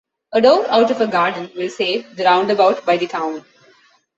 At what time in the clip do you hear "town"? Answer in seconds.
3.05-3.45